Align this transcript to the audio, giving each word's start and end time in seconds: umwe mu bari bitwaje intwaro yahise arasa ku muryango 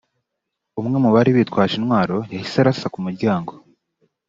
umwe 0.79 0.97
mu 1.03 1.09
bari 1.15 1.29
bitwaje 1.37 1.73
intwaro 1.79 2.17
yahise 2.31 2.57
arasa 2.59 2.87
ku 2.93 2.99
muryango 3.05 3.51